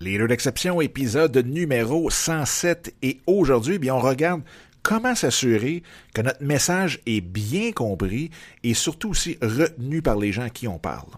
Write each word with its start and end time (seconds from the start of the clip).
Leader 0.00 0.28
d'exception, 0.28 0.80
épisode 0.80 1.36
numéro 1.38 2.08
107. 2.08 2.94
Et 3.02 3.20
aujourd'hui, 3.26 3.80
bien, 3.80 3.96
on 3.96 3.98
regarde 3.98 4.42
comment 4.84 5.16
s'assurer 5.16 5.82
que 6.14 6.22
notre 6.22 6.40
message 6.42 7.00
est 7.04 7.20
bien 7.20 7.72
compris 7.72 8.30
et 8.62 8.74
surtout 8.74 9.10
aussi 9.10 9.38
retenu 9.42 10.00
par 10.00 10.16
les 10.16 10.30
gens 10.30 10.44
à 10.44 10.50
qui 10.50 10.68
on 10.68 10.78
parle. 10.78 11.08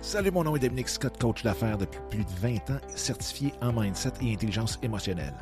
Salut, 0.00 0.30
mon 0.30 0.44
nom 0.44 0.56
est 0.56 0.60
Dominique 0.60 0.88
Scott, 0.88 1.18
coach 1.20 1.42
d'affaires 1.42 1.76
depuis 1.76 2.00
plus 2.10 2.24
de 2.24 2.30
20 2.40 2.70
ans, 2.70 2.80
certifié 2.94 3.52
en 3.60 3.78
mindset 3.78 4.12
et 4.22 4.32
intelligence 4.32 4.78
émotionnelle. 4.82 5.34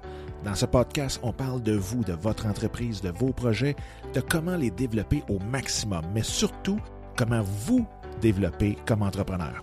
Dans 0.44 0.56
ce 0.56 0.66
podcast, 0.66 1.20
on 1.22 1.32
parle 1.32 1.62
de 1.62 1.76
vous, 1.76 2.02
de 2.02 2.14
votre 2.14 2.46
entreprise, 2.46 3.00
de 3.00 3.10
vos 3.10 3.32
projets, 3.32 3.76
de 4.12 4.20
comment 4.20 4.56
les 4.56 4.72
développer 4.72 5.22
au 5.28 5.38
maximum, 5.38 6.04
mais 6.14 6.24
surtout 6.24 6.80
comment 7.16 7.42
vous 7.42 7.86
développer 8.20 8.76
comme 8.86 9.02
entrepreneur. 9.02 9.62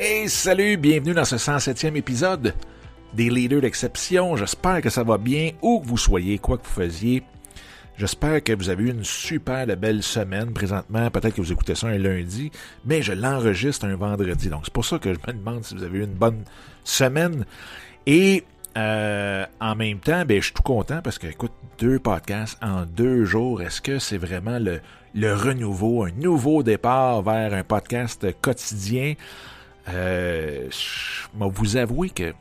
Hey, 0.00 0.28
salut, 0.28 0.76
bienvenue 0.76 1.12
dans 1.12 1.24
ce 1.24 1.34
107e 1.34 1.96
épisode 1.96 2.54
des 3.14 3.30
Leaders 3.30 3.62
d'Exception. 3.62 4.36
J'espère 4.36 4.80
que 4.80 4.90
ça 4.90 5.02
va 5.02 5.18
bien, 5.18 5.50
où 5.60 5.80
que 5.80 5.88
vous 5.88 5.98
soyez, 5.98 6.38
quoi 6.38 6.56
que 6.56 6.62
vous 6.62 6.72
faisiez. 6.72 7.24
J'espère 7.96 8.44
que 8.44 8.52
vous 8.52 8.68
avez 8.68 8.84
eu 8.84 8.90
une 8.90 9.02
super 9.02 9.66
belle 9.76 10.04
semaine 10.04 10.52
présentement. 10.52 11.10
Peut-être 11.10 11.34
que 11.34 11.40
vous 11.40 11.50
écoutez 11.50 11.74
ça 11.74 11.88
un 11.88 11.98
lundi, 11.98 12.52
mais 12.84 13.02
je 13.02 13.12
l'enregistre 13.12 13.86
un 13.86 13.96
vendredi. 13.96 14.48
Donc, 14.48 14.60
c'est 14.66 14.72
pour 14.72 14.84
ça 14.84 15.00
que 15.00 15.12
je 15.12 15.18
me 15.26 15.36
demande 15.36 15.64
si 15.64 15.74
vous 15.74 15.82
avez 15.82 15.98
eu 15.98 16.04
une 16.04 16.14
bonne 16.14 16.44
semaine. 16.84 17.44
Et 18.06 18.44
euh, 18.76 19.44
en 19.60 19.74
même 19.74 19.98
temps, 19.98 20.24
ben, 20.24 20.40
je 20.40 20.44
suis 20.44 20.54
tout 20.54 20.62
content 20.62 21.00
parce 21.02 21.18
que, 21.18 21.26
écoute, 21.26 21.50
deux 21.80 21.98
podcasts 21.98 22.56
en 22.62 22.86
deux 22.86 23.24
jours, 23.24 23.62
est-ce 23.62 23.80
que 23.80 23.98
c'est 23.98 24.18
vraiment 24.18 24.60
le, 24.60 24.80
le 25.16 25.34
renouveau, 25.34 26.04
un 26.04 26.12
nouveau 26.12 26.62
départ 26.62 27.22
vers 27.22 27.52
un 27.52 27.64
podcast 27.64 28.24
quotidien? 28.40 29.14
Euh, 29.88 30.68
je 30.70 31.38
vais 31.38 31.50
vous 31.50 31.76
avouer 31.76 32.10
que 32.10 32.34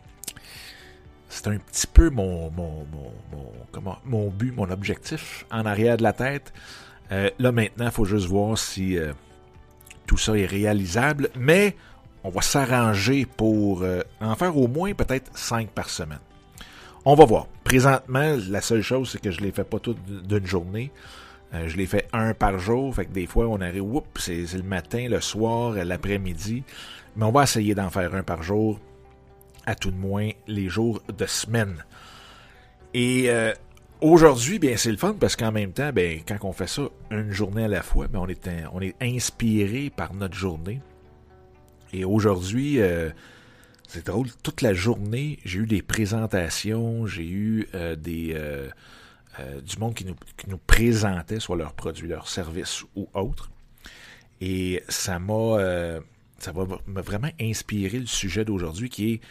c'est 1.29 1.47
un 1.47 1.57
petit 1.57 1.87
peu 1.87 2.09
mon, 2.09 2.51
but, 4.31 4.51
mon 4.51 4.69
objectif 4.69 5.45
en 5.51 5.65
arrière 5.65 5.97
de 5.97 6.03
la 6.03 6.13
tête. 6.13 6.53
Euh, 7.11 7.29
là 7.39 7.51
maintenant, 7.51 7.85
il 7.85 7.91
faut 7.91 8.05
juste 8.05 8.27
voir 8.27 8.57
si 8.57 8.97
euh, 8.97 9.13
tout 10.05 10.17
ça 10.17 10.37
est 10.37 10.45
réalisable, 10.45 11.29
mais 11.35 11.75
on 12.23 12.29
va 12.29 12.41
s'arranger 12.41 13.25
pour 13.25 13.85
en 14.19 14.35
faire 14.35 14.57
au 14.57 14.67
moins 14.67 14.93
peut-être 14.93 15.37
5 15.37 15.69
par 15.69 15.89
semaine. 15.89 16.19
On 17.05 17.15
va 17.15 17.25
voir. 17.25 17.47
Présentement, 17.63 18.35
la 18.49 18.59
seule 18.59 18.81
chose, 18.81 19.11
c'est 19.11 19.21
que 19.21 19.31
je 19.31 19.39
ne 19.39 19.45
les 19.45 19.51
fais 19.51 19.63
pas 19.63 19.79
toutes 19.79 20.03
d'une 20.05 20.45
journée. 20.45 20.91
Euh, 21.53 21.67
je 21.67 21.77
les 21.77 21.85
fais 21.85 22.07
un 22.11 22.33
par 22.33 22.59
jour, 22.59 22.93
fait 22.93 23.05
que 23.05 23.13
des 23.13 23.25
fois 23.25 23.47
on 23.47 23.61
arrive, 23.61 23.83
oups, 23.83 24.07
c'est 24.19 24.53
le 24.53 24.63
matin, 24.63 25.07
le 25.09 25.21
soir, 25.21 25.73
l'après-midi. 25.73 26.63
Mais 27.15 27.25
on 27.25 27.31
va 27.31 27.43
essayer 27.43 27.73
d'en 27.73 27.89
faire 27.89 28.13
un 28.15 28.23
par 28.23 28.43
jour, 28.43 28.79
à 29.65 29.75
tout 29.75 29.91
de 29.91 29.97
moins 29.97 30.29
les 30.47 30.67
jours 30.67 31.01
de 31.17 31.25
semaine. 31.25 31.85
Et 32.93 33.29
euh, 33.29 33.53
aujourd'hui, 34.01 34.59
bien 34.59 34.75
c'est 34.75 34.91
le 34.91 34.97
fun 34.97 35.15
parce 35.19 35.35
qu'en 35.35 35.51
même 35.51 35.71
temps, 35.71 35.91
ben 35.93 36.19
quand 36.27 36.37
on 36.43 36.51
fait 36.51 36.67
ça 36.67 36.83
une 37.11 37.31
journée 37.31 37.63
à 37.63 37.69
la 37.69 37.81
fois, 37.81 38.07
on 38.13 38.27
est 38.27 38.47
on 38.73 38.81
est 38.81 38.95
inspiré 39.01 39.89
par 39.89 40.13
notre 40.13 40.35
journée. 40.35 40.81
Et 41.93 42.03
aujourd'hui, 42.03 42.81
euh, 42.81 43.09
c'est 43.87 44.05
drôle, 44.05 44.27
toute 44.43 44.61
la 44.61 44.73
journée, 44.73 45.39
j'ai 45.45 45.59
eu 45.59 45.65
des 45.65 45.81
présentations, 45.81 47.05
j'ai 47.05 47.25
eu 47.25 47.69
des 47.97 48.35
euh, 49.39 49.61
du 49.61 49.77
monde 49.77 49.93
qui 49.93 50.05
nous, 50.05 50.57
présentait 50.57 51.39
soit 51.39 51.57
leurs 51.57 51.73
produits, 51.73 52.07
leurs 52.07 52.27
services 52.27 52.83
ou 52.95 53.07
autres. 53.13 53.49
Et 54.41 54.83
ça 54.87 55.19
m'a 55.19 55.33
euh, 55.33 55.99
ça 56.39 56.53
m'a 56.53 57.01
vraiment 57.01 57.31
inspiré 57.41 57.99
le 57.99 58.05
sujet 58.05 58.45
d'aujourd'hui 58.45 58.89
qui 58.89 59.13
est 59.13 59.21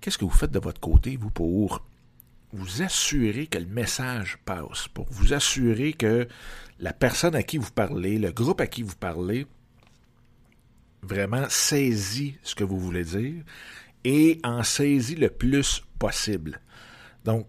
qu'est-ce 0.00 0.18
que 0.18 0.24
vous 0.24 0.30
faites 0.30 0.50
de 0.50 0.58
votre 0.58 0.80
côté, 0.80 1.16
vous, 1.16 1.30
pour 1.30 1.84
vous 2.52 2.82
assurer 2.82 3.46
que 3.46 3.58
le 3.58 3.66
message 3.66 4.38
passe, 4.44 4.88
pour 4.88 5.06
vous 5.10 5.32
assurer 5.32 5.92
que 5.92 6.26
la 6.80 6.92
personne 6.92 7.34
à 7.34 7.42
qui 7.42 7.58
vous 7.58 7.70
parlez, 7.70 8.18
le 8.18 8.32
groupe 8.32 8.60
à 8.60 8.66
qui 8.66 8.82
vous 8.82 8.96
parlez, 8.96 9.46
vraiment 11.02 11.46
saisit 11.48 12.36
ce 12.42 12.54
que 12.54 12.64
vous 12.64 12.78
voulez 12.78 13.04
dire 13.04 13.44
et 14.04 14.40
en 14.44 14.62
saisit 14.62 15.16
le 15.16 15.28
plus 15.28 15.82
possible. 15.98 16.60
Donc, 17.24 17.46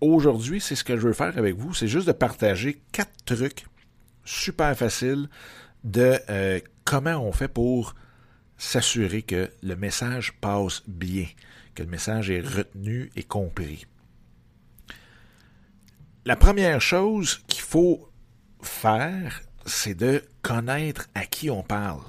aujourd'hui, 0.00 0.60
c'est 0.60 0.74
ce 0.74 0.84
que 0.84 0.96
je 0.96 1.08
veux 1.08 1.12
faire 1.12 1.36
avec 1.38 1.56
vous, 1.56 1.74
c'est 1.74 1.88
juste 1.88 2.06
de 2.06 2.12
partager 2.12 2.80
quatre 2.92 3.24
trucs 3.24 3.66
super 4.24 4.76
faciles 4.76 5.28
de 5.84 6.18
euh, 6.28 6.60
comment 6.84 7.16
on 7.16 7.32
fait 7.32 7.48
pour 7.48 7.94
s'assurer 8.56 9.22
que 9.22 9.50
le 9.62 9.76
message 9.76 10.32
passe 10.40 10.82
bien, 10.86 11.26
que 11.74 11.82
le 11.82 11.88
message 11.88 12.30
est 12.30 12.40
retenu 12.40 13.10
et 13.16 13.22
compris. 13.22 13.86
La 16.24 16.36
première 16.36 16.80
chose 16.80 17.40
qu'il 17.46 17.62
faut 17.62 18.10
faire, 18.60 19.40
c'est 19.64 19.94
de 19.94 20.22
connaître 20.42 21.08
à 21.14 21.24
qui 21.24 21.50
on 21.50 21.62
parle. 21.62 22.02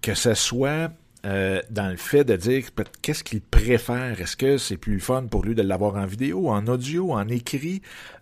Que 0.00 0.14
ce 0.14 0.34
soit 0.34 0.90
euh, 1.24 1.62
dans 1.70 1.88
le 1.88 1.96
fait 1.96 2.24
de 2.24 2.34
dire 2.34 2.64
qu'est-ce 3.00 3.22
qu'il 3.22 3.40
préfère. 3.40 4.20
Est-ce 4.20 4.36
que 4.36 4.58
c'est 4.58 4.76
plus 4.76 4.98
fun 4.98 5.26
pour 5.26 5.44
lui 5.44 5.54
de 5.54 5.62
l'avoir 5.62 5.94
en 5.94 6.06
vidéo, 6.06 6.48
en 6.48 6.66
audio, 6.66 7.12
en 7.12 7.28
écrit? 7.28 7.80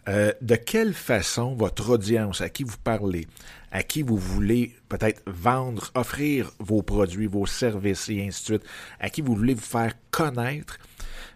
Euh, 0.08 0.32
de 0.42 0.54
quelle 0.54 0.92
façon 0.92 1.54
votre 1.54 1.90
audience, 1.90 2.42
à 2.42 2.50
qui 2.50 2.62
vous 2.62 2.76
parlez, 2.84 3.26
à 3.72 3.82
qui 3.82 4.02
vous 4.02 4.18
voulez 4.18 4.74
peut-être 4.90 5.22
vendre, 5.26 5.90
offrir 5.94 6.52
vos 6.58 6.82
produits, 6.82 7.26
vos 7.26 7.46
services 7.46 8.10
et 8.10 8.26
ainsi 8.26 8.42
de 8.42 8.46
suite, 8.46 8.64
à 8.98 9.08
qui 9.08 9.22
vous 9.22 9.34
voulez 9.34 9.54
vous 9.54 9.60
faire 9.60 9.94
connaître, 10.10 10.78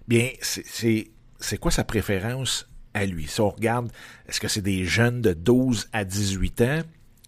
bien, 0.07 0.29
c'est 0.41 1.59
quoi 1.59 1.71
sa 1.71 1.85
préférence 1.85 2.69
à 2.93 3.07
lui? 3.07 3.27
Si 3.27 3.41
on 3.41 3.51
regarde, 3.51 3.91
est-ce 4.29 4.41
que 4.41 4.49
c'est 4.49 4.61
des 4.61 4.85
jeunes 4.85 5.23
de 5.23 5.33
12 5.33 5.89
à 5.95 6.05
18 6.05 6.61
ans? 6.61 6.83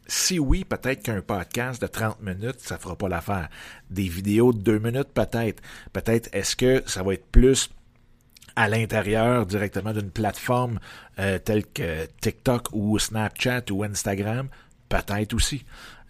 Si 0.09 0.39
oui, 0.39 0.65
peut-être 0.65 1.03
qu'un 1.03 1.21
podcast 1.21 1.83
de 1.83 1.89
30 1.89 2.22
minutes, 2.22 2.61
ça 2.61 2.78
fera 2.78 2.97
pas 2.97 3.09
l'affaire. 3.09 3.49
Des 3.91 4.09
vidéos 4.09 4.53
de 4.53 4.59
2 4.59 4.78
minutes, 4.78 5.09
peut-être. 5.12 5.62
Peut-être 5.93 6.28
est-ce 6.33 6.55
que 6.55 6.83
ça 6.87 7.03
va 7.03 7.15
être 7.15 7.27
plus 7.27 7.71
à 8.55 8.69
l'intérieur 8.69 9.47
directement 9.47 9.93
d'une 9.93 10.11
plateforme 10.11 10.78
euh, 11.19 11.39
telle 11.39 11.66
que 11.66 12.06
TikTok 12.21 12.69
ou 12.72 12.99
Snapchat 12.99 13.65
ou 13.71 13.83
Instagram? 13.83 14.49
Peut-être 14.89 15.34
aussi. 15.34 15.65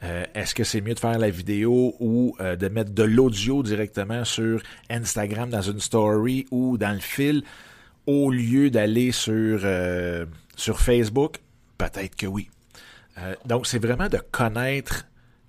Euh, 0.05 0.25
est-ce 0.35 0.55
que 0.55 0.63
c'est 0.63 0.83
mieux 0.83 0.95
de 0.95 1.01
faire 1.01 1.19
la 1.19 1.31
vidéo 1.31 1.97
ou 1.99 2.37
euh, 2.41 2.55
de 2.55 2.69
mettre 2.69 2.93
de 2.93 3.03
l'audio 3.03 3.63
directement 3.63 4.27
sur 4.27 4.61
Instagram 4.91 5.49
dans 5.49 5.63
une 5.63 5.81
story 5.81 6.47
ou 6.51 6.77
dans 6.77 6.93
le 6.93 7.01
fil 7.01 7.43
au 8.07 8.31
lieu 8.31 8.69
d'aller 8.69 9.11
sur, 9.11 9.61
sur 10.55 10.81
Facebook? 10.81 11.39
Peut-être 11.79 12.15
que 12.15 12.27
oui. 12.27 12.51
Euh, 13.19 13.35
donc, 13.45 13.67
c'est 13.67 13.79
vraiment 13.79 14.09
de 14.09 14.19
connaître 14.31 15.07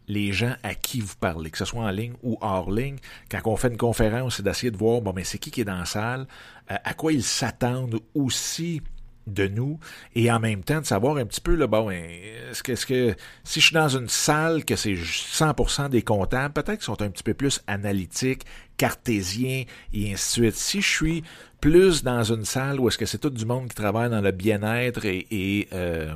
les 0.08 0.32
gens 0.32 0.56
à 0.64 0.74
qui 0.74 1.02
vous 1.02 1.16
parlez, 1.20 1.52
que 1.52 1.58
ce 1.58 1.66
soit 1.66 1.84
en 1.84 1.90
ligne 1.90 2.14
ou 2.24 2.38
hors 2.42 2.72
ligne. 2.72 2.98
Quand 3.30 3.42
on 3.46 3.58
fait 3.58 3.68
une 3.68 3.78
conférence, 3.78 4.38
c'est 4.38 4.44
d'essayer 4.44 4.72
de 4.72 4.78
voir, 4.78 5.02
bon, 5.02 5.14
mais 5.14 5.24
c'est 5.24 5.38
qui 5.38 5.52
qui 5.52 5.62
est 5.62 5.66
dans 5.66 5.78
la 5.78 5.86
salle, 5.86 6.28
euh, 6.72 6.76
à 6.84 6.94
quoi 6.94 7.12
ils 7.12 7.24
s'attendent 7.24 8.00
aussi 8.16 8.82
de 9.28 9.48
nous, 9.48 9.78
et 10.16 10.32
en 10.32 10.40
même 10.40 10.64
temps 10.64 10.80
de 10.80 10.86
savoir 10.86 11.18
un 11.18 11.26
petit 11.26 11.42
peu, 11.42 11.56
là, 11.56 11.68
bon, 11.68 11.90
est-ce 11.90 12.64
que, 12.64 12.72
est-ce 12.72 12.86
que 12.86 13.16
si 13.44 13.60
je 13.60 13.66
suis 13.66 13.74
dans 13.74 13.90
une 13.90 14.08
salle 14.08 14.64
que 14.64 14.78
c'est 14.78 14.94
100% 14.94 15.90
des 15.90 16.02
comptables, 16.02 16.54
peut-être 16.54 16.78
qu'ils 16.78 16.86
sont 16.86 17.02
un 17.02 17.10
petit 17.10 17.24
peu 17.24 17.34
plus 17.34 17.62
analytiques, 17.68 18.44
cartésiens, 18.78 19.66
et 19.94 20.14
ainsi 20.14 20.40
de 20.40 20.52
suite. 20.52 20.56
Si 20.56 20.82
je 20.82 20.88
suis 20.90 21.24
plus 21.60 22.04
dans 22.04 22.24
une 22.24 22.46
salle 22.46 22.80
où 22.80 22.88
est-ce 22.88 22.98
que 22.98 23.06
c'est 23.06 23.18
tout 23.18 23.30
du 23.30 23.46
monde 23.46 23.68
qui 23.68 23.76
travaille 23.76 24.10
dans 24.10 24.22
le 24.22 24.32
bien-être 24.32 25.06
et, 25.06 25.68
euh, 25.74 26.14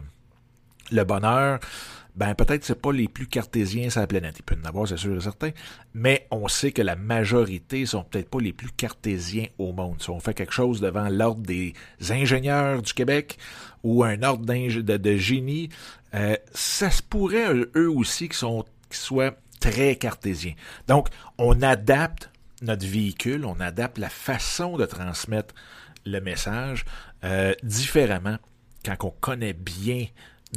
le 0.91 1.03
bonheur, 1.03 1.59
ben 2.15 2.35
peut-être 2.35 2.65
c'est 2.65 2.79
pas 2.79 2.91
les 2.91 3.07
plus 3.07 3.27
cartésiens 3.27 3.89
sur 3.89 4.01
la 4.01 4.07
planète. 4.07 4.35
Il 4.39 4.43
peut 4.43 4.57
en 4.61 4.67
avoir, 4.67 4.87
c'est 4.87 4.97
sûr 4.97 5.15
et 5.15 5.21
certain, 5.21 5.51
mais 5.93 6.27
on 6.29 6.47
sait 6.47 6.71
que 6.71 6.81
la 6.81 6.95
majorité 6.95 7.85
sont 7.85 8.03
peut-être 8.03 8.29
pas 8.29 8.39
les 8.39 8.53
plus 8.53 8.69
cartésiens 8.69 9.47
au 9.57 9.71
monde. 9.71 10.01
Si 10.01 10.09
on 10.09 10.19
fait 10.19 10.33
quelque 10.33 10.53
chose 10.53 10.81
devant 10.81 11.07
l'ordre 11.09 11.41
des 11.41 11.73
ingénieurs 12.09 12.81
du 12.81 12.93
Québec 12.93 13.37
ou 13.83 14.03
un 14.03 14.21
ordre 14.23 14.45
de, 14.45 14.97
de, 14.97 15.17
génie, 15.17 15.69
euh, 16.13 16.35
ça 16.53 16.91
se 16.91 17.01
pourrait 17.01 17.53
eux 17.75 17.89
aussi 17.89 18.27
qui 18.27 18.37
sont 18.37 18.65
soient 18.89 19.35
très 19.61 19.95
cartésiens. 19.95 20.53
Donc, 20.87 21.07
on 21.37 21.61
adapte 21.61 22.29
notre 22.61 22.85
véhicule, 22.85 23.45
on 23.45 23.59
adapte 23.59 23.97
la 23.97 24.09
façon 24.09 24.77
de 24.77 24.85
transmettre 24.85 25.55
le 26.05 26.19
message 26.19 26.83
euh, 27.23 27.53
différemment 27.63 28.37
quand 28.83 28.95
on 29.05 29.11
connaît 29.11 29.53
bien 29.53 30.07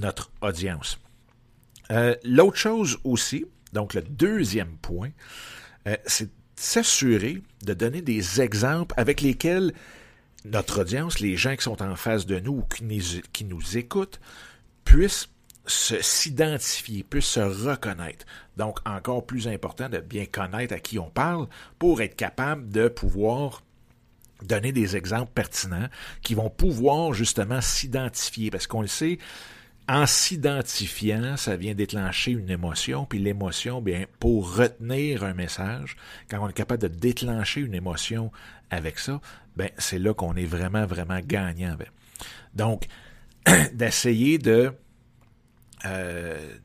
notre 0.00 0.30
audience. 0.40 0.98
Euh, 1.90 2.14
l'autre 2.24 2.56
chose 2.56 2.98
aussi, 3.04 3.44
donc 3.72 3.94
le 3.94 4.02
deuxième 4.02 4.76
point, 4.78 5.10
euh, 5.86 5.96
c'est 6.06 6.30
s'assurer 6.56 7.42
de 7.64 7.74
donner 7.74 8.00
des 8.00 8.40
exemples 8.40 8.94
avec 8.96 9.20
lesquels 9.20 9.72
notre 10.44 10.82
audience, 10.82 11.20
les 11.20 11.36
gens 11.36 11.56
qui 11.56 11.64
sont 11.64 11.82
en 11.82 11.96
face 11.96 12.26
de 12.26 12.38
nous 12.38 12.58
ou 12.58 12.62
qui 12.62 12.84
nous, 12.84 13.20
qui 13.32 13.44
nous 13.44 13.76
écoutent, 13.76 14.20
puissent 14.84 15.28
s'identifier, 15.66 17.02
puissent 17.02 17.24
se 17.24 17.40
reconnaître. 17.40 18.26
Donc, 18.56 18.78
encore 18.86 19.24
plus 19.24 19.48
important 19.48 19.88
de 19.88 19.98
bien 19.98 20.26
connaître 20.26 20.74
à 20.74 20.78
qui 20.78 20.98
on 20.98 21.08
parle 21.08 21.48
pour 21.78 22.02
être 22.02 22.16
capable 22.16 22.68
de 22.68 22.88
pouvoir 22.88 23.62
donner 24.42 24.72
des 24.72 24.96
exemples 24.96 25.32
pertinents 25.34 25.88
qui 26.22 26.34
vont 26.34 26.50
pouvoir 26.50 27.14
justement 27.14 27.62
s'identifier. 27.62 28.50
Parce 28.50 28.66
qu'on 28.66 28.82
le 28.82 28.86
sait, 28.88 29.18
en 29.88 30.06
s'identifiant, 30.06 31.36
ça 31.36 31.56
vient 31.56 31.74
déclencher 31.74 32.30
une 32.30 32.50
émotion, 32.50 33.04
puis 33.04 33.18
l'émotion, 33.18 33.82
bien, 33.82 34.06
pour 34.18 34.56
retenir 34.56 35.24
un 35.24 35.34
message, 35.34 35.96
quand 36.30 36.40
on 36.40 36.48
est 36.48 36.54
capable 36.54 36.82
de 36.82 36.88
déclencher 36.88 37.60
une 37.60 37.74
émotion 37.74 38.32
avec 38.70 38.98
ça, 38.98 39.20
ben 39.56 39.70
c'est 39.76 39.98
là 39.98 40.14
qu'on 40.14 40.36
est 40.36 40.46
vraiment, 40.46 40.86
vraiment 40.86 41.20
gagnant. 41.20 41.76
Donc, 42.54 42.86
d'essayer 43.74 44.38
de 44.38 44.72
euh, 45.84 46.56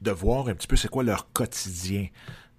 de 0.00 0.10
voir 0.10 0.48
un 0.48 0.54
petit 0.54 0.68
peu 0.68 0.76
c'est 0.76 0.88
quoi 0.88 1.02
leur 1.02 1.32
quotidien, 1.32 2.06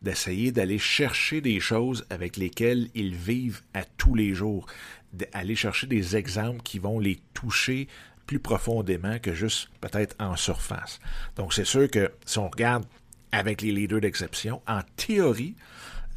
d'essayer 0.01 0.51
d'aller 0.51 0.79
chercher 0.79 1.39
des 1.39 1.59
choses 1.59 2.05
avec 2.09 2.35
lesquelles 2.35 2.89
ils 2.95 3.15
vivent 3.15 3.61
à 3.73 3.85
tous 3.85 4.15
les 4.15 4.33
jours, 4.33 4.65
d'aller 5.13 5.55
chercher 5.55 5.88
des 5.88 6.17
exemples 6.17 6.61
qui 6.63 6.79
vont 6.79 6.99
les 6.99 7.21
toucher 7.33 7.88
plus 8.27 8.39
profondément 8.39 9.18
que 9.19 9.33
juste 9.33 9.69
peut-être 9.81 10.15
en 10.19 10.35
surface. 10.35 11.00
Donc 11.35 11.53
c'est 11.53 11.65
sûr 11.65 11.89
que 11.89 12.12
si 12.25 12.38
on 12.38 12.50
regarde 12.50 12.85
avec 13.31 13.62
les 13.62 13.71
leaders 13.71 14.01
d'exception, 14.01 14.62
en 14.68 14.81
théorie, 14.95 15.56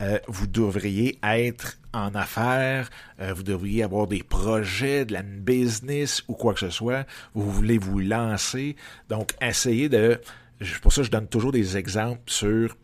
euh, 0.03 0.19
vous 0.29 0.47
devriez 0.47 1.19
être 1.23 1.79
en 1.93 2.15
affaires, 2.15 2.89
euh, 3.21 3.33
vous 3.35 3.43
devriez 3.43 3.83
avoir 3.83 4.07
des 4.07 4.23
projets, 4.23 5.05
de 5.05 5.13
la 5.13 5.23
business 5.23 6.23
ou 6.29 6.35
quoi 6.35 6.55
que 6.55 6.61
ce 6.61 6.71
soit, 6.71 7.07
vous 7.35 7.51
voulez 7.51 7.79
vous 7.79 7.99
lancer. 8.01 8.77
Donc, 9.09 9.35
essayez 9.41 9.89
de... 9.89 10.21
Pour 10.83 10.93
ça, 10.93 11.03
je 11.03 11.11
donne 11.11 11.27
toujours 11.27 11.53
des 11.53 11.77
exemples 11.77 12.21
sur 12.27 12.77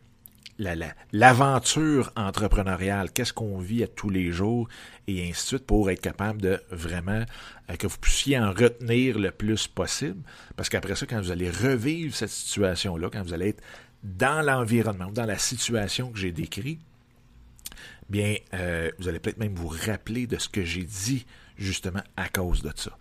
l'aventure 0.59 2.11
entrepreneuriale, 2.15 3.11
qu'est-ce 3.11 3.33
qu'on 3.33 3.59
vit 3.59 3.83
à 3.83 3.87
tous 3.87 4.09
les 4.09 4.31
jours, 4.31 4.67
et 5.07 5.29
ainsi 5.29 5.43
de 5.43 5.47
suite, 5.47 5.65
pour 5.65 5.89
être 5.91 6.01
capable 6.01 6.41
de 6.41 6.61
vraiment 6.71 7.23
euh, 7.69 7.75
que 7.75 7.87
vous 7.87 7.97
puissiez 7.97 8.39
en 8.39 8.51
retenir 8.51 9.19
le 9.19 9.31
plus 9.31 9.67
possible. 9.67 10.21
Parce 10.55 10.69
qu'après 10.69 10.95
ça, 10.95 11.05
quand 11.05 11.21
vous 11.21 11.31
allez 11.31 11.49
revivre 11.49 12.15
cette 12.15 12.29
situation-là, 12.29 13.09
quand 13.11 13.23
vous 13.23 13.33
allez 13.33 13.49
être 13.49 13.63
dans 14.03 14.45
l'environnement, 14.45 15.11
dans 15.11 15.25
la 15.25 15.37
situation 15.37 16.11
que 16.11 16.19
j'ai 16.19 16.31
décrite, 16.31 16.81
bien, 18.09 18.35
euh, 18.53 18.91
vous 18.99 19.07
allez 19.07 19.19
peut-être 19.19 19.37
même 19.39 19.55
vous 19.55 19.67
rappeler 19.67 20.27
de 20.27 20.37
ce 20.37 20.49
que 20.49 20.63
j'ai 20.63 20.83
dit 20.83 21.25
justement 21.57 22.03
à 22.15 22.29
cause 22.29 22.61
de 22.61 22.71
ça. 22.75 22.91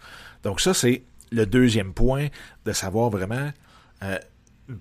Donc 0.43 0.61
ça, 0.61 0.75
c'est 0.75 1.03
le 1.31 1.47
deuxième 1.47 1.93
point, 1.93 2.29
de 2.64 2.73
savoir 2.73 3.11
vraiment 3.11 3.50
euh, 4.03 4.19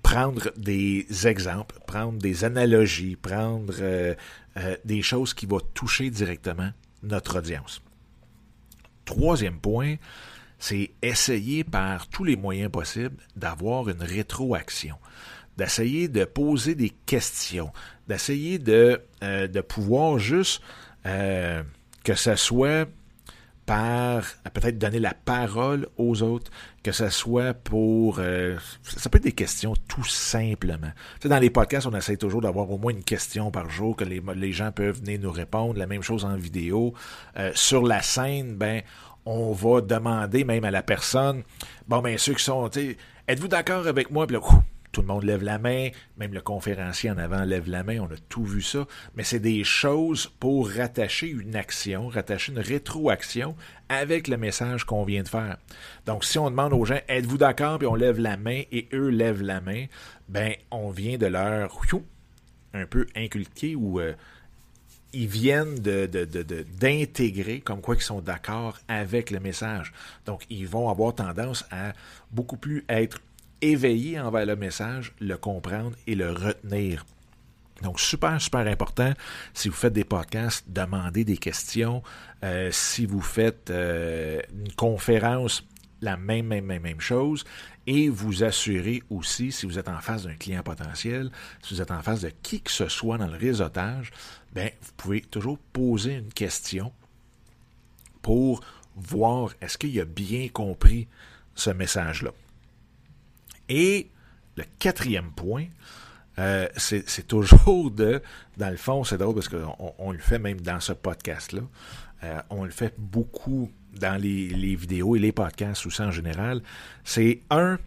prendre 0.02 0.50
des 0.56 1.06
exemples, 1.26 1.78
prendre 1.86 2.18
des 2.18 2.44
analogies, 2.44 3.16
prendre 3.16 3.74
euh, 3.80 4.14
des 4.84 5.02
choses 5.02 5.34
qui 5.34 5.46
vont 5.46 5.60
toucher 5.74 6.10
directement 6.10 6.70
notre 7.02 7.38
audience. 7.38 7.82
Troisième 9.04 9.60
point, 9.60 9.96
c'est 10.58 10.90
essayer 11.02 11.62
par 11.62 12.08
tous 12.08 12.24
les 12.24 12.36
moyens 12.36 12.70
possibles 12.70 13.16
d'avoir 13.36 13.88
une 13.88 14.02
rétroaction 14.02 14.96
d'essayer 15.56 16.08
de 16.08 16.24
poser 16.24 16.74
des 16.74 16.90
questions, 16.90 17.72
d'essayer 18.08 18.58
de, 18.58 19.00
euh, 19.22 19.48
de 19.48 19.60
pouvoir 19.60 20.18
juste 20.18 20.60
euh, 21.06 21.62
que 22.04 22.14
ce 22.14 22.36
soit 22.36 22.88
par 23.66 24.22
peut-être 24.54 24.78
donner 24.78 25.00
la 25.00 25.12
parole 25.12 25.88
aux 25.98 26.22
autres, 26.22 26.50
que 26.82 26.92
ce 26.92 27.08
soit 27.08 27.52
pour... 27.52 28.18
Euh, 28.20 28.56
ça 28.82 29.10
peut 29.10 29.18
être 29.18 29.24
des 29.24 29.32
questions 29.32 29.74
tout 29.88 30.04
simplement. 30.04 30.92
Tu 31.14 31.22
sais, 31.22 31.28
dans 31.28 31.38
les 31.38 31.50
podcasts, 31.50 31.86
on 31.86 31.94
essaie 31.94 32.16
toujours 32.16 32.40
d'avoir 32.40 32.70
au 32.70 32.78
moins 32.78 32.92
une 32.92 33.04
question 33.04 33.50
par 33.50 33.68
jour 33.68 33.96
que 33.96 34.04
les, 34.04 34.52
gens 34.52 34.72
peuvent 34.72 35.00
venir 35.00 35.18
nous 35.20 35.32
répondre. 35.32 35.78
La 35.78 35.86
même 35.86 36.02
chose 36.02 36.24
en 36.24 36.36
vidéo. 36.36 36.94
sur 37.54 37.84
la 37.84 38.02
scène, 38.02 38.54
ben 38.54 38.82
on 39.26 39.52
va 39.52 39.80
demander 39.80 40.44
même 40.44 40.64
à 40.64 40.70
la 40.70 40.82
personne, 40.82 41.42
bon 41.88 42.00
ben 42.00 42.16
ceux 42.16 42.34
qui 42.34 42.44
sont, 42.44 42.70
êtes-vous 43.28 43.48
d'accord 43.48 43.88
avec 43.88 44.10
moi? 44.10 44.26
Tout 44.96 45.02
le 45.02 45.08
monde 45.08 45.24
lève 45.24 45.42
la 45.42 45.58
main, 45.58 45.90
même 46.16 46.32
le 46.32 46.40
conférencier 46.40 47.10
en 47.10 47.18
avant 47.18 47.44
lève 47.44 47.68
la 47.68 47.82
main, 47.82 47.98
on 48.00 48.06
a 48.06 48.16
tout 48.30 48.46
vu 48.46 48.62
ça, 48.62 48.86
mais 49.14 49.24
c'est 49.24 49.40
des 49.40 49.62
choses 49.62 50.32
pour 50.40 50.70
rattacher 50.70 51.28
une 51.28 51.54
action, 51.54 52.08
rattacher 52.08 52.52
une 52.52 52.60
rétroaction 52.60 53.56
avec 53.90 54.26
le 54.26 54.38
message 54.38 54.84
qu'on 54.84 55.04
vient 55.04 55.22
de 55.22 55.28
faire. 55.28 55.58
Donc 56.06 56.24
si 56.24 56.38
on 56.38 56.48
demande 56.48 56.72
aux 56.72 56.86
gens 56.86 56.98
êtes-vous 57.08 57.36
d'accord? 57.36 57.76
Puis 57.78 57.86
on 57.86 57.94
lève 57.94 58.18
la 58.18 58.38
main 58.38 58.62
et 58.72 58.88
eux 58.94 59.08
lèvent 59.08 59.42
la 59.42 59.60
main, 59.60 59.84
ben 60.30 60.54
on 60.70 60.88
vient 60.88 61.18
de 61.18 61.26
leur 61.26 61.78
un 62.72 62.86
peu 62.86 63.06
inculquer 63.14 63.76
ou 63.76 64.00
euh, 64.00 64.14
ils 65.12 65.28
viennent 65.28 65.78
d'intégrer 65.78 67.60
comme 67.60 67.82
quoi 67.82 67.96
ils 67.96 68.02
sont 68.02 68.20
d'accord 68.20 68.78
avec 68.88 69.30
le 69.30 69.40
message. 69.40 69.92
Donc, 70.24 70.44
ils 70.50 70.66
vont 70.66 70.90
avoir 70.90 71.14
tendance 71.14 71.64
à 71.70 71.92
beaucoup 72.30 72.56
plus 72.56 72.84
être 72.88 73.20
éveiller 73.62 74.20
envers 74.20 74.46
le 74.46 74.56
message, 74.56 75.12
le 75.20 75.36
comprendre 75.36 75.96
et 76.06 76.14
le 76.14 76.30
retenir. 76.32 77.04
Donc, 77.82 78.00
super, 78.00 78.40
super 78.40 78.66
important. 78.66 79.12
Si 79.52 79.68
vous 79.68 79.74
faites 79.74 79.92
des 79.92 80.04
podcasts, 80.04 80.64
demandez 80.68 81.24
des 81.24 81.36
questions. 81.36 82.02
Euh, 82.42 82.70
si 82.72 83.04
vous 83.04 83.20
faites 83.20 83.70
euh, 83.70 84.40
une 84.52 84.72
conférence, 84.72 85.62
la 86.00 86.16
même, 86.16 86.46
même, 86.46 86.64
même, 86.64 86.82
même 86.82 87.00
chose. 87.00 87.44
Et 87.86 88.08
vous 88.08 88.42
assurez 88.42 89.02
aussi, 89.10 89.52
si 89.52 89.66
vous 89.66 89.78
êtes 89.78 89.88
en 89.88 90.00
face 90.00 90.24
d'un 90.24 90.34
client 90.34 90.62
potentiel, 90.62 91.30
si 91.62 91.74
vous 91.74 91.82
êtes 91.82 91.90
en 91.90 92.02
face 92.02 92.22
de 92.22 92.30
qui 92.42 92.60
que 92.60 92.70
ce 92.70 92.88
soit 92.88 93.18
dans 93.18 93.28
le 93.28 93.36
réseautage, 93.36 94.10
ben, 94.52 94.70
vous 94.80 94.92
pouvez 94.96 95.20
toujours 95.20 95.58
poser 95.72 96.14
une 96.14 96.32
question 96.32 96.92
pour 98.22 98.64
voir 98.96 99.50
est-ce 99.60 99.78
qu'il 99.78 99.98
a 100.00 100.04
bien 100.04 100.48
compris 100.48 101.06
ce 101.54 101.70
message-là. 101.70 102.32
Et 103.68 104.10
le 104.56 104.64
quatrième 104.78 105.32
point, 105.32 105.66
euh, 106.38 106.68
c'est 106.76 107.26
toujours 107.26 107.90
de, 107.90 108.22
dans 108.56 108.70
le 108.70 108.76
fond, 108.76 109.04
c'est 109.04 109.18
drôle 109.18 109.34
parce 109.34 109.48
qu'on 109.48 109.94
on 109.98 110.12
le 110.12 110.18
fait 110.18 110.38
même 110.38 110.60
dans 110.60 110.80
ce 110.80 110.92
podcast-là. 110.92 111.62
Euh, 112.24 112.40
on 112.50 112.64
le 112.64 112.70
fait 112.70 112.94
beaucoup 112.98 113.70
dans 113.92 114.20
les, 114.20 114.76
vidéos 114.76 115.16
et 115.16 115.18
les 115.18 115.32
podcasts 115.32 115.86
aussi 115.86 116.02
en 116.02 116.10
général. 116.10 116.62
C'est 117.04 117.42
un, 117.50 117.78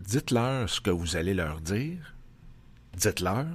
dites-leur 0.00 0.68
ce 0.68 0.80
que 0.80 0.90
vous 0.90 1.16
allez 1.16 1.34
leur 1.34 1.60
dire, 1.60 2.14
dites-leur, 2.96 3.46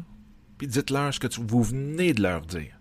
puis 0.57 0.67
dites-leur 0.67 1.13
ce 1.13 1.19
que 1.19 1.27
vous 1.39 1.63
venez 1.63 2.13
de 2.13 2.21
leur 2.21 2.41
dire. 2.41 2.79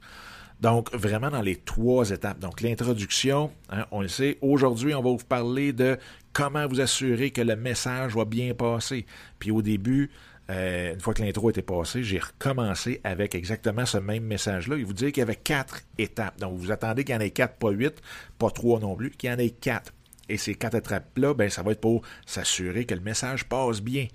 Donc, 0.62 0.94
vraiment 0.94 1.28
dans 1.28 1.40
les 1.40 1.56
trois 1.56 2.10
étapes. 2.10 2.38
Donc, 2.38 2.60
l'introduction, 2.60 3.50
hein, 3.68 3.84
on 3.90 4.00
le 4.00 4.06
sait. 4.06 4.38
Aujourd'hui, 4.42 4.94
on 4.94 5.02
va 5.02 5.10
vous 5.10 5.16
parler 5.28 5.72
de 5.72 5.98
comment 6.32 6.68
vous 6.68 6.80
assurer 6.80 7.32
que 7.32 7.42
le 7.42 7.56
message 7.56 8.14
va 8.14 8.24
bien 8.24 8.54
passer. 8.54 9.04
Puis 9.40 9.50
au 9.50 9.60
début, 9.60 10.12
euh, 10.50 10.94
une 10.94 11.00
fois 11.00 11.14
que 11.14 11.22
l'intro 11.24 11.50
était 11.50 11.62
passée, 11.62 12.04
j'ai 12.04 12.20
recommencé 12.20 13.00
avec 13.02 13.34
exactement 13.34 13.86
ce 13.86 13.98
même 13.98 14.22
message-là. 14.22 14.76
Il 14.76 14.86
vous 14.86 14.92
dit 14.92 15.10
qu'il 15.10 15.22
y 15.22 15.22
avait 15.22 15.34
quatre 15.34 15.80
étapes. 15.98 16.38
Donc, 16.38 16.56
vous 16.56 16.70
attendez 16.70 17.02
qu'il 17.02 17.16
y 17.16 17.18
en 17.18 17.20
ait 17.20 17.30
quatre, 17.30 17.56
pas 17.56 17.70
huit, 17.70 18.00
pas 18.38 18.50
trois 18.50 18.78
non 18.78 18.94
plus, 18.94 19.10
qu'il 19.10 19.30
y 19.30 19.32
en 19.32 19.38
ait 19.38 19.50
quatre. 19.50 19.92
Et 20.28 20.36
ces 20.36 20.54
quatre 20.54 20.76
étapes-là, 20.76 21.34
ben, 21.34 21.50
ça 21.50 21.64
va 21.64 21.72
être 21.72 21.80
pour 21.80 22.02
s'assurer 22.24 22.84
que 22.84 22.94
le 22.94 23.00
message 23.00 23.48
passe 23.48 23.80
bien. 23.80 24.06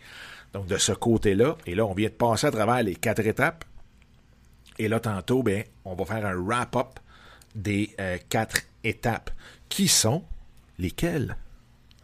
Donc, 0.53 0.67
de 0.67 0.77
ce 0.77 0.93
côté-là, 0.93 1.57
et 1.65 1.75
là, 1.75 1.85
on 1.85 1.93
vient 1.93 2.07
de 2.07 2.13
passer 2.13 2.47
à 2.47 2.51
travers 2.51 2.81
les 2.83 2.95
quatre 2.95 3.27
étapes. 3.27 3.65
Et 4.79 4.87
là, 4.87 4.99
tantôt, 4.99 5.43
ben, 5.43 5.63
on 5.85 5.95
va 5.95 6.05
faire 6.05 6.25
un 6.25 6.35
wrap-up 6.35 6.99
des 7.55 7.91
euh, 7.99 8.17
quatre 8.29 8.61
étapes. 8.83 9.31
Qui 9.69 9.87
sont 9.87 10.23
lesquelles? 10.79 11.35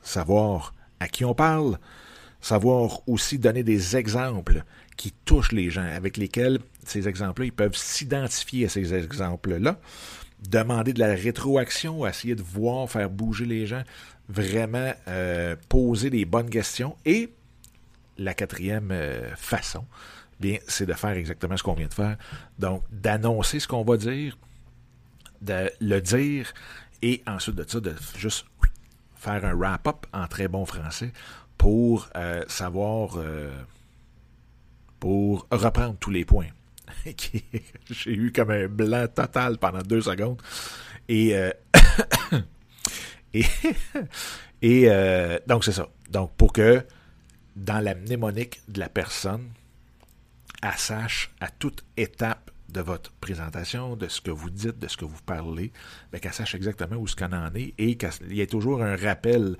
Savoir 0.01 0.73
à 0.99 1.07
qui 1.07 1.25
on 1.25 1.33
parle, 1.33 1.77
savoir 2.41 3.07
aussi 3.07 3.39
donner 3.39 3.63
des 3.63 3.95
exemples 3.95 4.63
qui 4.97 5.11
touchent 5.25 5.51
les 5.51 5.69
gens, 5.69 5.85
avec 5.85 6.17
lesquels 6.17 6.59
ces 6.85 7.07
exemples-là, 7.07 7.45
ils 7.45 7.53
peuvent 7.53 7.75
s'identifier 7.75 8.65
à 8.65 8.69
ces 8.69 8.93
exemples-là, 8.93 9.79
demander 10.49 10.93
de 10.93 10.99
la 10.99 11.13
rétroaction, 11.13 12.05
essayer 12.05 12.35
de 12.35 12.43
voir, 12.43 12.89
faire 12.89 13.09
bouger 13.09 13.45
les 13.45 13.65
gens, 13.65 13.83
vraiment 14.29 14.93
euh, 15.07 15.55
poser 15.69 16.09
des 16.09 16.25
bonnes 16.25 16.49
questions. 16.49 16.95
Et 17.05 17.29
la 18.17 18.33
quatrième 18.33 18.89
euh, 18.91 19.35
façon, 19.35 19.85
c'est 20.67 20.85
de 20.85 20.93
faire 20.93 21.11
exactement 21.11 21.57
ce 21.57 21.63
qu'on 21.63 21.73
vient 21.73 21.87
de 21.87 21.93
faire. 21.93 22.17
Donc, 22.59 22.83
d'annoncer 22.91 23.59
ce 23.59 23.67
qu'on 23.67 23.83
va 23.83 23.97
dire, 23.97 24.37
de 25.41 25.69
le 25.79 25.99
dire, 25.99 26.53
et 27.01 27.21
ensuite 27.27 27.55
de 27.55 27.65
ça, 27.67 27.79
de 27.79 27.93
juste 28.17 28.45
faire 29.15 29.45
un 29.45 29.53
wrap-up 29.53 30.05
en 30.13 30.27
très 30.27 30.47
bon 30.47 30.65
français 30.65 31.11
pour 31.57 32.09
euh, 32.15 32.43
savoir, 32.47 33.15
euh, 33.17 33.51
pour 34.99 35.47
reprendre 35.51 35.95
tous 35.99 36.11
les 36.11 36.25
points. 36.25 36.47
J'ai 37.05 38.11
eu 38.11 38.31
comme 38.31 38.51
un 38.51 38.67
blanc 38.67 39.07
total 39.13 39.57
pendant 39.57 39.81
deux 39.81 40.01
secondes. 40.01 40.41
Et, 41.07 41.35
euh, 41.35 41.51
et, 43.33 43.45
et 44.61 45.39
donc 45.47 45.63
c'est 45.63 45.71
ça. 45.71 45.87
Donc 46.09 46.33
pour 46.35 46.53
que 46.53 46.85
dans 47.55 47.79
la 47.79 47.95
mnémonique 47.95 48.61
de 48.67 48.79
la 48.79 48.89
personne, 48.89 49.49
elle 50.63 50.77
sache 50.77 51.29
à 51.41 51.49
toute 51.49 51.83
étape 51.97 52.49
de 52.69 52.81
votre 52.81 53.11
présentation, 53.11 53.95
de 53.95 54.07
ce 54.07 54.21
que 54.21 54.31
vous 54.31 54.49
dites, 54.49 54.79
de 54.79 54.87
ce 54.87 54.97
que 54.97 55.05
vous 55.05 55.21
parlez, 55.25 55.71
ben, 56.11 56.19
qu'elle 56.19 56.33
sache 56.33 56.55
exactement 56.55 56.95
où 56.95 57.05
ce 57.05 57.15
qu'on 57.15 57.33
en 57.33 57.53
est 57.53 57.73
et 57.77 57.97
qu'il 57.97 58.33
y 58.33 58.41
ait 58.41 58.47
toujours 58.47 58.81
un 58.81 58.95
rappel 58.95 59.57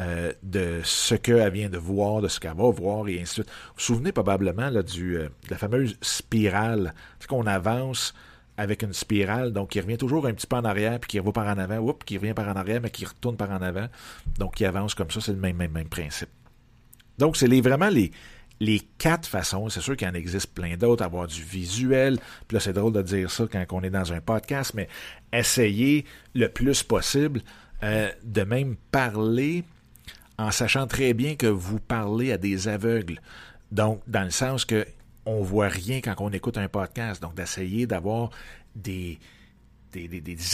euh, 0.00 0.32
de 0.42 0.80
ce 0.84 1.16
qu'elle 1.16 1.52
vient 1.52 1.68
de 1.68 1.76
voir, 1.76 2.22
de 2.22 2.28
ce 2.28 2.40
qu'elle 2.40 2.56
va 2.56 2.70
voir 2.70 3.08
et 3.08 3.20
ainsi 3.20 3.40
de 3.40 3.44
suite. 3.44 3.48
Vous 3.48 3.72
vous 3.76 3.80
souvenez 3.80 4.12
probablement 4.12 4.70
là, 4.70 4.82
du, 4.82 5.18
euh, 5.18 5.24
de 5.24 5.50
la 5.50 5.58
fameuse 5.58 5.98
spirale, 6.00 6.94
c'est 7.18 7.26
qu'on 7.26 7.46
avance 7.46 8.14
avec 8.56 8.82
une 8.82 8.92
spirale, 8.92 9.52
donc 9.52 9.70
qui 9.70 9.80
revient 9.80 9.98
toujours 9.98 10.26
un 10.26 10.32
petit 10.32 10.46
peu 10.46 10.56
en 10.56 10.64
arrière, 10.64 11.00
puis 11.00 11.08
qui 11.08 11.18
revient 11.18 11.32
par 11.32 11.48
en 11.48 11.58
avant, 11.58 11.78
oups, 11.78 12.04
qui 12.04 12.16
revient 12.16 12.34
par 12.34 12.48
en 12.48 12.54
arrière, 12.54 12.80
mais 12.80 12.90
qui 12.90 13.04
retourne 13.04 13.36
par 13.36 13.50
en 13.50 13.60
avant, 13.60 13.88
donc 14.38 14.54
qui 14.54 14.64
avance 14.64 14.94
comme 14.94 15.10
ça, 15.10 15.20
c'est 15.20 15.32
le 15.32 15.38
même, 15.38 15.56
même, 15.56 15.72
même 15.72 15.88
principe. 15.88 16.28
Donc, 17.18 17.36
c'est 17.36 17.48
les, 17.48 17.60
vraiment 17.60 17.88
les, 17.88 18.12
les 18.64 18.80
quatre 18.98 19.28
façons. 19.28 19.68
C'est 19.68 19.80
sûr 19.80 19.96
qu'il 19.96 20.08
en 20.08 20.14
existe 20.14 20.48
plein 20.54 20.76
d'autres, 20.76 21.04
avoir 21.04 21.26
du 21.26 21.42
visuel. 21.42 22.18
Puis 22.48 22.56
là, 22.56 22.60
c'est 22.60 22.72
drôle 22.72 22.92
de 22.92 23.02
dire 23.02 23.30
ça 23.30 23.44
quand 23.50 23.64
on 23.72 23.82
est 23.82 23.90
dans 23.90 24.12
un 24.12 24.20
podcast, 24.20 24.72
mais 24.74 24.88
essayez 25.32 26.04
le 26.34 26.48
plus 26.48 26.82
possible 26.82 27.42
euh, 27.82 28.10
de 28.22 28.42
même 28.42 28.76
parler 28.90 29.64
en 30.38 30.50
sachant 30.50 30.86
très 30.86 31.12
bien 31.12 31.36
que 31.36 31.46
vous 31.46 31.78
parlez 31.78 32.32
à 32.32 32.38
des 32.38 32.66
aveugles. 32.68 33.20
Donc, 33.70 34.02
dans 34.06 34.24
le 34.24 34.30
sens 34.30 34.64
que 34.64 34.86
on 35.26 35.42
voit 35.42 35.68
rien 35.68 36.00
quand 36.00 36.14
on 36.18 36.30
écoute 36.30 36.58
un 36.58 36.68
podcast. 36.68 37.20
Donc, 37.22 37.34
d'essayer 37.34 37.86
d'avoir 37.86 38.30
des, 38.74 39.18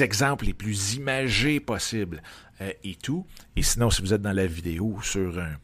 exemples 0.00 0.44
les 0.46 0.54
plus 0.54 0.94
imagés 0.94 1.60
possibles 1.60 2.22
euh, 2.60 2.72
et 2.84 2.94
tout. 2.94 3.26
Et 3.56 3.62
sinon, 3.62 3.90
si 3.90 4.02
vous 4.02 4.12
êtes 4.14 4.22
dans 4.22 4.32
la 4.32 4.46
vidéo 4.46 4.98
sur 5.02 5.38
un, 5.38 5.54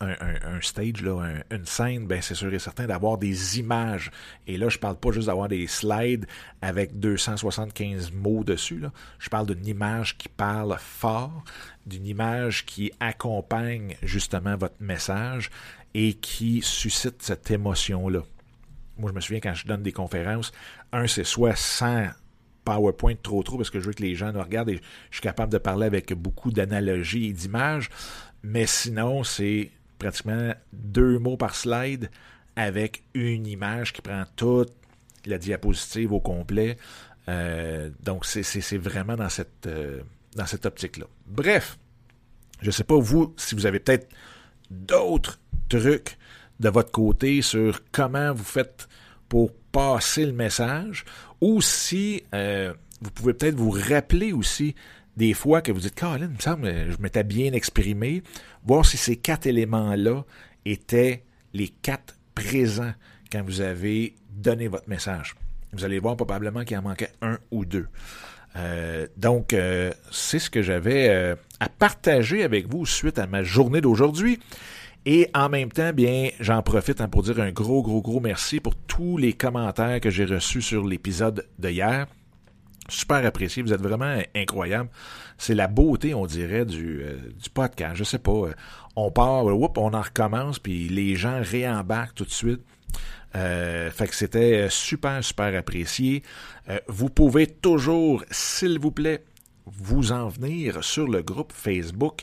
un, 0.00 0.60
stage, 0.60 1.02
une 1.50 1.66
scène, 1.66 2.06
ben 2.06 2.22
c'est 2.22 2.34
sûr 2.34 2.52
et 2.52 2.58
certain 2.58 2.86
d'avoir 2.86 3.18
des 3.18 3.58
images. 3.58 4.10
Et 4.46 4.56
là, 4.56 4.68
je 4.68 4.78
parle 4.78 4.96
pas 4.96 5.10
juste 5.10 5.26
d'avoir 5.26 5.48
des 5.48 5.66
slides 5.66 6.26
avec 6.62 6.98
275 6.98 8.12
mots 8.12 8.44
dessus. 8.44 8.82
Je 9.18 9.28
parle 9.28 9.46
d'une 9.46 9.66
image 9.66 10.16
qui 10.16 10.28
parle 10.28 10.76
fort, 10.78 11.44
d'une 11.86 12.06
image 12.06 12.66
qui 12.66 12.92
accompagne 13.00 13.96
justement 14.02 14.56
votre 14.56 14.80
message 14.80 15.50
et 15.94 16.14
qui 16.14 16.62
suscite 16.62 17.22
cette 17.22 17.50
émotion-là. 17.50 18.20
Moi, 18.98 19.10
je 19.10 19.14
me 19.14 19.20
souviens 19.20 19.40
quand 19.40 19.54
je 19.54 19.66
donne 19.66 19.82
des 19.82 19.92
conférences, 19.92 20.52
un, 20.92 21.06
c'est 21.06 21.24
soit 21.24 21.56
sans 21.56 22.08
PowerPoint 22.64 23.14
trop 23.22 23.42
trop 23.42 23.56
parce 23.56 23.70
que 23.70 23.80
je 23.80 23.86
veux 23.86 23.92
que 23.92 24.02
les 24.02 24.14
gens 24.14 24.32
nous 24.32 24.42
regardent 24.42 24.70
et 24.70 24.80
je 25.10 25.16
suis 25.16 25.22
capable 25.22 25.52
de 25.52 25.58
parler 25.58 25.86
avec 25.86 26.12
beaucoup 26.12 26.50
d'analogies 26.50 27.26
et 27.26 27.32
d'images. 27.32 27.88
Mais 28.42 28.66
sinon, 28.66 29.24
c'est 29.24 29.70
pratiquement 29.98 30.54
deux 30.72 31.18
mots 31.18 31.36
par 31.36 31.54
slide 31.54 32.10
avec 32.56 33.04
une 33.14 33.46
image 33.46 33.92
qui 33.92 34.02
prend 34.02 34.24
toute 34.36 34.72
la 35.26 35.38
diapositive 35.38 36.12
au 36.12 36.20
complet. 36.20 36.76
Euh, 37.28 37.90
donc, 38.02 38.24
c'est 38.24 38.78
vraiment 38.78 39.16
dans 39.16 39.28
cette, 39.28 39.66
euh, 39.66 40.00
cette 40.46 40.66
optique-là. 40.66 41.06
Bref, 41.26 41.78
je 42.60 42.66
ne 42.66 42.72
sais 42.72 42.84
pas 42.84 42.98
vous 42.98 43.34
si 43.36 43.54
vous 43.54 43.66
avez 43.66 43.78
peut-être 43.78 44.08
d'autres 44.70 45.38
trucs 45.68 46.16
de 46.60 46.68
votre 46.68 46.90
côté 46.90 47.42
sur 47.42 47.80
comment 47.92 48.32
vous 48.32 48.44
faites 48.44 48.88
pour 49.28 49.52
passer 49.70 50.26
le 50.26 50.32
message 50.32 51.04
ou 51.40 51.60
si 51.60 52.24
euh, 52.34 52.72
vous 53.00 53.10
pouvez 53.10 53.34
peut-être 53.34 53.54
vous 53.54 53.70
rappeler 53.70 54.32
aussi 54.32 54.74
des 55.18 55.34
fois 55.34 55.62
que 55.62 55.72
vous 55.72 55.80
dites, 55.80 55.96
Caroline, 55.96 56.28
il 56.30 56.36
me 56.36 56.40
semble 56.40 56.62
que 56.62 56.92
je 56.92 57.02
m'étais 57.02 57.24
bien 57.24 57.52
exprimé, 57.52 58.22
voir 58.64 58.86
si 58.86 58.96
ces 58.96 59.16
quatre 59.16 59.46
éléments-là 59.46 60.24
étaient 60.64 61.24
les 61.52 61.68
quatre 61.68 62.16
présents 62.36 62.92
quand 63.32 63.42
vous 63.42 63.60
avez 63.60 64.14
donné 64.30 64.68
votre 64.68 64.88
message. 64.88 65.34
Vous 65.72 65.84
allez 65.84 65.98
voir 65.98 66.16
probablement 66.16 66.62
qu'il 66.62 66.78
en 66.78 66.82
manquait 66.82 67.10
un 67.20 67.36
ou 67.50 67.64
deux. 67.64 67.88
Euh, 68.54 69.08
donc, 69.16 69.54
euh, 69.54 69.90
c'est 70.12 70.38
ce 70.38 70.50
que 70.50 70.62
j'avais 70.62 71.08
euh, 71.08 71.34
à 71.58 71.68
partager 71.68 72.44
avec 72.44 72.68
vous 72.68 72.86
suite 72.86 73.18
à 73.18 73.26
ma 73.26 73.42
journée 73.42 73.80
d'aujourd'hui. 73.80 74.38
Et 75.04 75.28
en 75.34 75.48
même 75.48 75.72
temps, 75.72 75.92
bien, 75.92 76.30
j'en 76.38 76.62
profite 76.62 77.00
hein, 77.00 77.08
pour 77.08 77.24
dire 77.24 77.40
un 77.40 77.50
gros, 77.50 77.82
gros, 77.82 78.02
gros 78.02 78.20
merci 78.20 78.60
pour 78.60 78.76
tous 78.76 79.16
les 79.16 79.32
commentaires 79.32 80.00
que 80.00 80.10
j'ai 80.10 80.26
reçus 80.26 80.62
sur 80.62 80.86
l'épisode 80.86 81.44
de 81.58 81.70
hier 81.70 82.06
super 82.88 83.24
apprécié. 83.24 83.62
Vous 83.62 83.72
êtes 83.72 83.82
vraiment 83.82 84.20
incroyable. 84.34 84.88
C'est 85.36 85.54
la 85.54 85.68
beauté, 85.68 86.14
on 86.14 86.26
dirait, 86.26 86.64
du, 86.64 87.02
euh, 87.02 87.16
podcast. 87.54 87.96
Je 87.96 88.04
sais 88.04 88.18
pas. 88.18 88.32
Euh, 88.32 88.54
on 88.96 89.10
part, 89.10 89.44
whoop, 89.44 89.78
on 89.78 89.94
en 89.94 90.00
recommence, 90.00 90.58
puis 90.58 90.88
les 90.88 91.14
gens 91.14 91.40
réembarquent 91.42 92.16
tout 92.16 92.24
de 92.24 92.30
suite. 92.30 92.60
Euh, 93.36 93.90
fait 93.90 94.08
que 94.08 94.14
c'était 94.14 94.68
super, 94.70 95.22
super 95.22 95.54
apprécié. 95.56 96.22
vous 96.88 97.08
pouvez 97.08 97.46
toujours, 97.46 98.24
s'il 98.30 98.78
vous 98.78 98.90
plaît, 98.90 99.22
vous 99.66 100.12
en 100.12 100.28
venir 100.28 100.82
sur 100.82 101.06
le 101.06 101.22
groupe 101.22 101.52
Facebook 101.52 102.22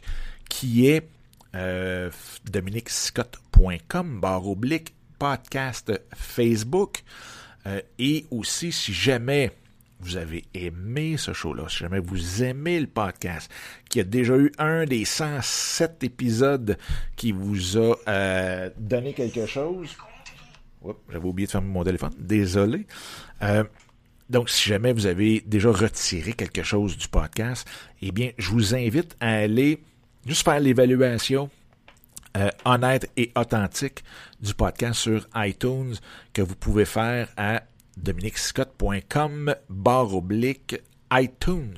qui 0.49 0.87
est 0.87 1.07
euh, 1.55 2.09
dominicscott.com 2.51 4.19
barre 4.19 4.47
oblique 4.47 4.93
podcast 5.17 5.93
Facebook. 6.13 7.03
et 7.97 8.25
aussi, 8.31 8.71
si 8.71 8.93
jamais 8.93 9.51
vous 9.99 10.17
avez 10.17 10.43
aimé 10.53 11.15
ce 11.17 11.33
show-là, 11.33 11.65
si 11.69 11.77
jamais 11.77 11.99
vous 11.99 12.43
aimez 12.43 12.79
le 12.79 12.87
podcast, 12.87 13.51
qui 13.89 13.99
a 13.99 14.03
déjà 14.03 14.35
eu 14.37 14.51
un 14.57 14.85
des 14.85 15.05
107 15.05 16.03
épisodes 16.03 16.77
qui 17.15 17.31
vous 17.31 17.77
a 17.77 17.95
euh, 18.07 18.69
donné 18.77 19.13
quelque 19.13 19.45
chose. 19.45 19.95
J'avais 21.09 21.25
oublié 21.25 21.47
de 21.47 21.51
fermer 21.51 21.69
mon 21.69 21.83
téléphone. 21.83 22.13
Désolé. 22.19 22.85
Euh, 23.41 23.63
donc, 24.29 24.49
si 24.49 24.69
jamais 24.69 24.93
vous 24.93 25.05
avez 25.05 25.41
déjà 25.45 25.71
retiré 25.71 26.33
quelque 26.33 26.63
chose 26.63 26.97
du 26.97 27.07
podcast, 27.07 27.67
eh 28.01 28.11
bien, 28.11 28.31
je 28.37 28.49
vous 28.49 28.75
invite 28.75 29.15
à 29.19 29.31
aller 29.31 29.81
juste 30.25 30.43
faire 30.43 30.59
l'évaluation 30.59 31.49
euh, 32.37 32.49
honnête 32.65 33.09
et 33.15 33.31
authentique 33.35 34.03
du 34.41 34.53
podcast 34.53 34.99
sur 34.99 35.27
iTunes 35.35 35.95
que 36.33 36.41
vous 36.41 36.55
pouvez 36.55 36.85
faire 36.85 37.29
à 37.37 37.63
dominicscott.com 37.97 39.55
barre 39.69 40.15
oblique 40.15 40.77
iTunes. 41.11 41.77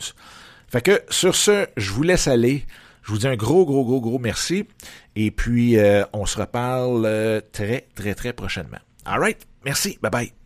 Fait 0.67 0.81
que 0.81 1.01
sur 1.09 1.35
ce, 1.35 1.67
je 1.77 1.91
vous 1.91 2.03
laisse 2.03 2.27
aller. 2.27 2.65
Je 3.03 3.11
vous 3.11 3.19
dis 3.19 3.27
un 3.27 3.37
gros, 3.37 3.65
gros, 3.65 3.85
gros, 3.85 4.01
gros 4.01 4.19
merci. 4.19 4.67
Et 5.15 5.31
puis, 5.31 5.77
euh, 5.77 6.03
on 6.11 6.25
se 6.25 6.37
reparle 6.37 7.05
euh, 7.05 7.39
très, 7.53 7.87
très, 7.95 8.15
très 8.15 8.33
prochainement. 8.33 8.79
All 9.05 9.19
right. 9.19 9.47
Merci. 9.63 9.97
Bye 10.01 10.11
bye. 10.11 10.36